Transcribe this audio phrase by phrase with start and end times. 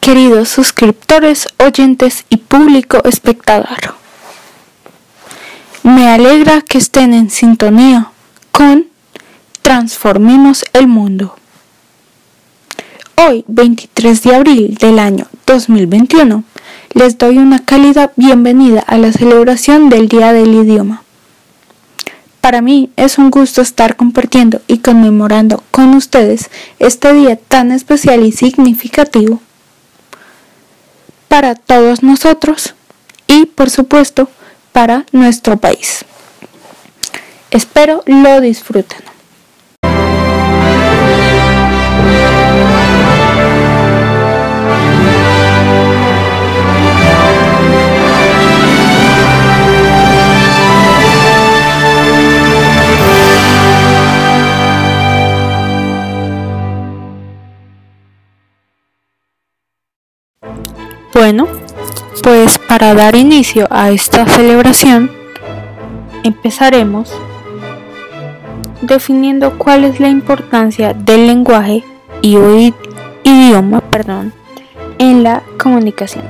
[0.00, 3.94] queridos suscriptores, oyentes y público espectador.
[5.82, 8.10] Me alegra que estén en sintonía
[8.50, 8.86] con
[9.60, 11.36] Transformemos el Mundo.
[13.16, 16.42] Hoy, 23 de abril del año 2021,
[16.94, 21.03] les doy una cálida bienvenida a la celebración del Día del Idioma.
[22.44, 28.22] Para mí es un gusto estar compartiendo y conmemorando con ustedes este día tan especial
[28.22, 29.40] y significativo
[31.28, 32.74] para todos nosotros
[33.28, 34.28] y por supuesto
[34.72, 36.04] para nuestro país.
[37.50, 39.13] Espero lo disfruten.
[62.24, 65.10] Pues para dar inicio a esta celebración,
[66.22, 67.12] empezaremos
[68.80, 71.84] definiendo cuál es la importancia del lenguaje
[72.22, 72.38] y
[73.24, 74.32] idioma perdón,
[74.96, 76.24] en la comunicación.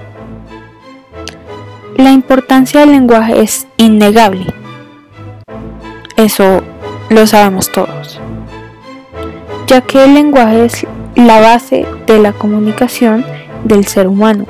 [1.96, 4.46] La importancia del lenguaje es innegable.
[6.16, 6.64] Eso
[7.08, 8.20] lo sabemos todos.
[9.68, 13.24] Ya que el lenguaje es la base de la comunicación
[13.62, 14.44] del ser humano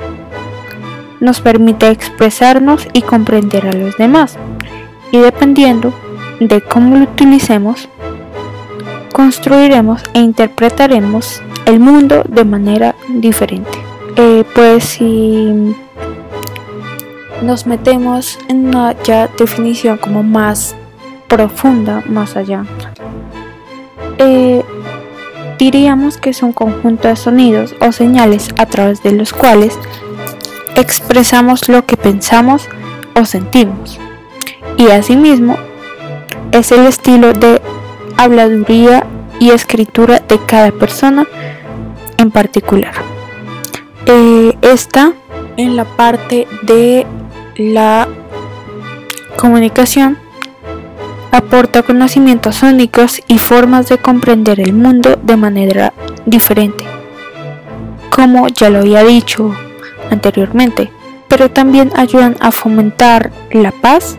[1.25, 4.37] nos permite expresarnos y comprender a los demás.
[5.11, 5.93] Y dependiendo
[6.39, 7.89] de cómo lo utilicemos,
[9.11, 13.77] construiremos e interpretaremos el mundo de manera diferente.
[14.17, 15.75] Eh, pues si
[17.41, 20.75] nos metemos en una ya definición como más
[21.27, 22.65] profunda, más allá,
[24.19, 24.63] eh,
[25.57, 29.77] diríamos que es un conjunto de sonidos o señales a través de los cuales
[30.75, 32.67] expresamos lo que pensamos
[33.15, 33.99] o sentimos.
[34.77, 35.57] Y asimismo,
[36.51, 37.61] es el estilo de
[38.17, 39.05] habladuría
[39.39, 41.25] y escritura de cada persona
[42.17, 42.93] en particular.
[44.05, 45.13] Eh, esta
[45.57, 47.05] en la parte de
[47.57, 48.07] la
[49.37, 50.17] comunicación
[51.31, 55.93] aporta conocimientos únicos y formas de comprender el mundo de manera
[56.25, 56.85] diferente.
[58.09, 59.53] Como ya lo había dicho
[60.11, 60.91] anteriormente,
[61.27, 64.17] pero también ayudan a fomentar la paz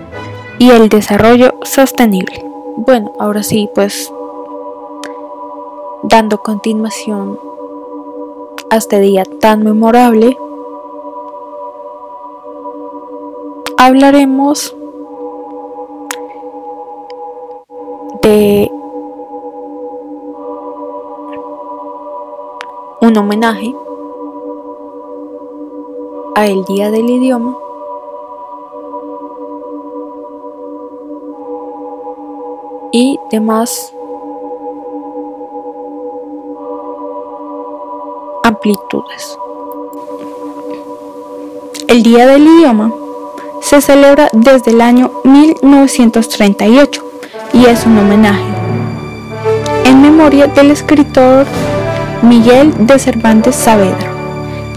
[0.59, 2.45] y el desarrollo sostenible.
[2.77, 4.13] Bueno, ahora sí, pues
[6.03, 7.39] dando continuación
[8.71, 10.37] a este día tan memorable,
[13.79, 14.75] hablaremos
[18.23, 18.71] de
[23.01, 23.75] un homenaje
[26.37, 27.57] a el Día del Idioma,
[32.93, 33.95] y demás
[38.45, 39.39] amplitudes.
[41.89, 42.93] El Día del Idioma
[43.63, 47.03] se celebra desde el año 1938
[47.55, 48.45] y es un homenaje
[49.85, 51.47] en memoria del escritor
[52.23, 54.16] Miguel de Cervantes Saavedra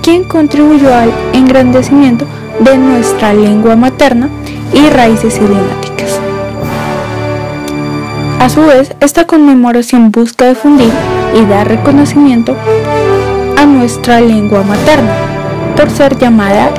[0.02, 2.26] quien contribuyó al engrandecimiento
[2.60, 4.30] de nuestra lengua materna
[4.74, 6.20] y raíces idiomáticas.
[8.40, 10.92] A su vez, esta conmemoración busca difundir
[11.36, 12.56] y dar reconocimiento
[13.58, 15.14] a nuestra lengua materna,
[15.76, 16.70] por ser llamada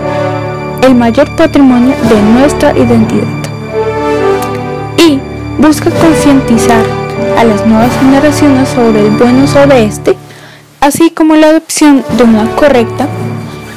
[0.82, 3.28] el mayor patrimonio de nuestra identidad.
[4.96, 5.18] Y
[5.60, 6.84] busca concientizar
[7.38, 10.16] a las nuevas generaciones sobre el buen uso de este
[10.80, 13.06] así como la adopción de una correcta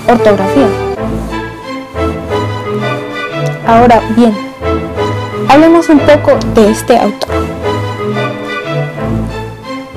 [0.08, 0.70] ortografía.
[3.68, 4.34] Ahora bien,
[5.50, 7.30] hablemos un poco de este autor.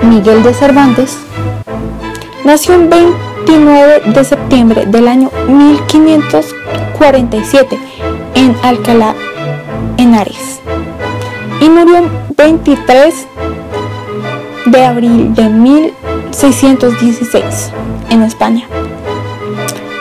[0.02, 1.16] Miguel de Cervantes
[2.44, 7.78] nació el 29 de septiembre del año 1547
[8.34, 9.14] en Alcalá,
[9.96, 10.60] Henares,
[11.60, 13.26] y murió el 23
[14.66, 15.48] de abril de
[16.42, 17.72] 1616
[18.10, 18.66] en España.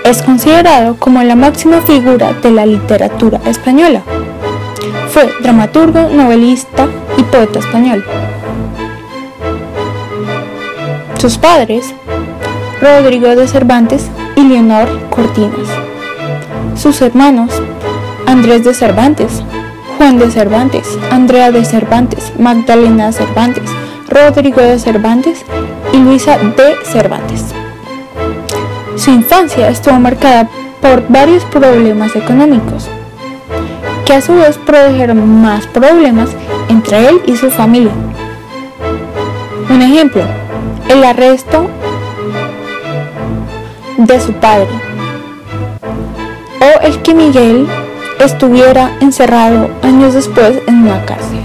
[0.04, 4.02] Es considerado como la máxima figura de la literatura española.
[5.10, 6.88] Fue dramaturgo, novelista
[7.18, 8.04] y poeta español.
[11.18, 11.94] Sus padres,
[12.82, 15.70] Rodrigo de Cervantes y Leonor Cortinas.
[16.76, 17.50] Sus hermanos,
[18.28, 19.42] Andrés de Cervantes,
[19.98, 23.64] Juan de Cervantes, Andrea de Cervantes, Magdalena Cervantes,
[24.10, 25.46] Rodrigo de Cervantes
[26.04, 27.46] Luisa de Cervantes.
[28.98, 30.50] Su infancia estuvo marcada
[30.82, 32.88] por varios problemas económicos,
[34.06, 36.30] que a su vez produjeron más problemas
[36.70, 37.92] entre él y su familia.
[39.70, 40.22] Un ejemplo,
[40.90, 41.68] el arresto
[43.98, 44.70] de su padre
[46.60, 47.68] o el que Miguel
[48.20, 51.40] estuviera encerrado años después en una cárcel.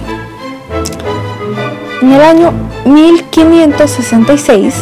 [2.03, 4.75] En el año 1566,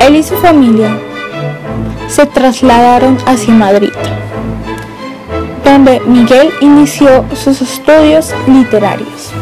[0.00, 0.96] él y su familia
[2.08, 3.92] se trasladaron hacia Madrid,
[5.64, 9.32] donde Miguel inició sus estudios literarios.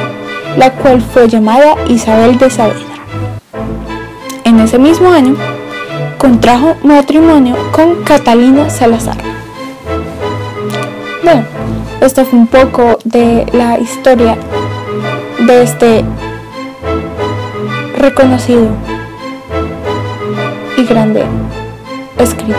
[0.58, 2.96] la cual fue llamada Isabel de Saavedra.
[4.44, 5.36] En ese mismo año,
[6.18, 9.18] contrajo matrimonio con Catalina Salazar.
[11.24, 11.44] Bueno,
[12.02, 14.40] esto fue un poco de la historia
[15.38, 16.04] de este
[18.00, 18.70] reconocido
[20.78, 21.26] y grande
[22.18, 22.58] escritor.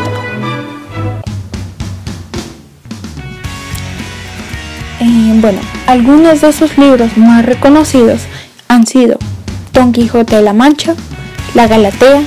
[5.01, 8.23] Eh, bueno, algunos de sus libros más reconocidos
[8.69, 9.19] han sido
[9.73, 10.95] Don Quijote de la Mancha,
[11.55, 12.23] La Galatea,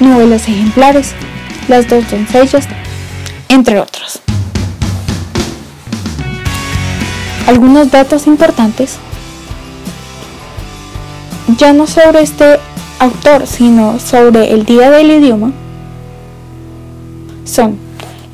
[0.00, 1.12] Novelas Ejemplares,
[1.68, 2.66] Las dos doncellas,
[3.48, 4.20] entre otros.
[7.46, 8.96] Algunos datos importantes,
[11.58, 12.58] ya no sobre este
[12.98, 15.52] autor, sino sobre el Día del Idioma,
[17.44, 17.78] son,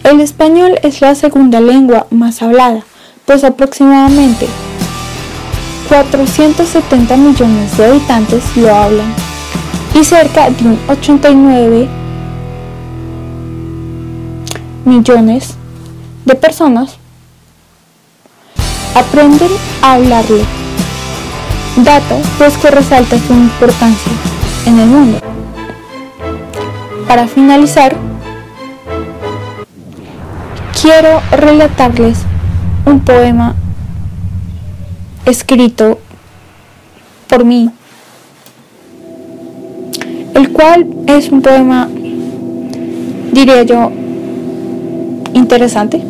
[0.04, 2.84] el español es la segunda lengua más hablada,
[3.26, 4.46] pues aproximadamente
[5.88, 9.14] 470 millones de habitantes lo hablan
[9.94, 11.88] y cerca de un 89
[14.84, 15.54] millones
[16.24, 16.96] de personas
[18.94, 19.50] aprenden
[19.82, 20.42] a hablarlo.
[21.76, 24.12] Dato pues que resalta su importancia
[24.66, 25.18] en el mundo.
[27.08, 27.96] Para finalizar,
[30.80, 32.18] quiero relatarles
[32.84, 33.54] un poema
[35.24, 35.98] escrito
[37.28, 37.70] por mí,
[40.34, 41.88] el cual es un poema,
[43.32, 43.90] diría yo,
[45.34, 46.02] interesante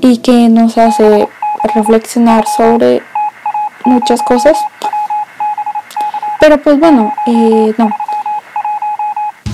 [0.00, 1.28] y que nos hace
[1.74, 3.02] reflexionar sobre
[3.84, 4.56] muchas cosas.
[6.40, 7.90] Pero pues bueno, eh, no.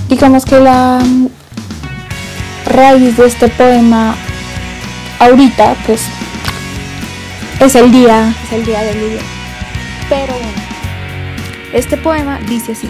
[0.07, 0.99] Digamos que la
[2.65, 4.15] raíz de este poema
[5.19, 6.01] ahorita pues
[7.59, 9.19] es el día, es el día del.
[10.09, 10.61] Pero bueno,
[11.73, 12.89] este poema dice así.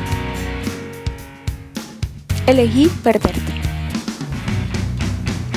[2.46, 3.54] Elegí perderte.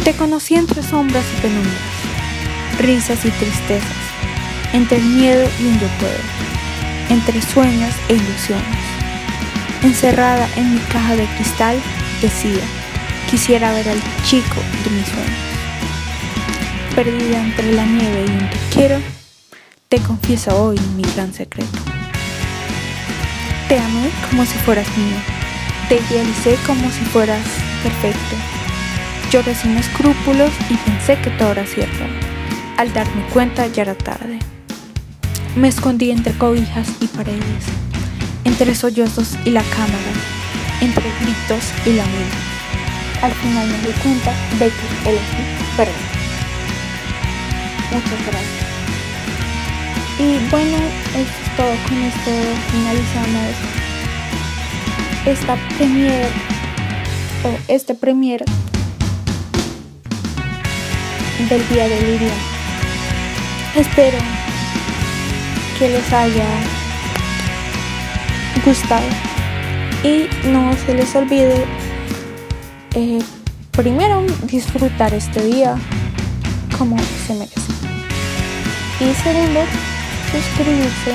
[0.04, 1.74] Te conocí entre sombras y penumbras,
[2.78, 3.88] risas y tristezas,
[4.72, 6.18] entre el miedo y un yo puedo,
[7.10, 8.64] entre sueños e ilusiones.
[9.82, 11.76] Encerrada en mi caja de cristal,
[12.22, 12.62] decía,
[13.30, 15.49] quisiera ver al chico de mis sueños
[16.94, 18.98] perdida entre la nieve y un te quiero,
[19.88, 21.78] te confieso hoy mi gran secreto.
[23.68, 25.16] Te amé como si fueras mío,
[25.88, 27.44] te idealicé como si fueras
[27.82, 28.36] perfecto.
[29.30, 32.04] Lloré sin escrúpulos y pensé que todo era cierto.
[32.76, 34.38] Al darme cuenta ya era tarde.
[35.56, 37.64] Me escondí entre cobijas y paredes,
[38.44, 40.12] entre sollozos y la cámara,
[40.80, 42.36] entre gritos y la mente.
[43.22, 46.19] Al final me di cuenta de que elegí perdón.
[47.92, 48.70] Muchas gracias.
[50.18, 50.76] Y bueno,
[51.16, 51.74] esto es todo.
[51.88, 52.30] Con esto
[52.70, 53.54] finalizamos
[55.26, 56.28] esta premier
[57.44, 58.44] o este premier
[61.48, 62.34] del día del idioma.
[63.76, 64.18] Espero
[65.78, 66.46] que les haya
[68.64, 69.06] gustado
[70.04, 71.64] y no se les olvide
[72.94, 73.20] eh,
[73.70, 75.76] primero disfrutar este día
[76.76, 77.79] como se merece.
[79.00, 79.60] Y segundo,
[80.30, 81.14] suscribirse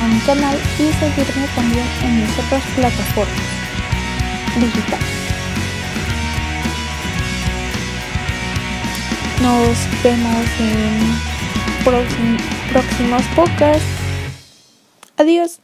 [0.00, 3.34] a mi canal y seguirme también en mis otras plataformas
[4.54, 5.06] digitales.
[9.42, 12.36] Nos vemos en
[12.72, 13.84] próximos podcasts.
[15.16, 15.60] Adiós.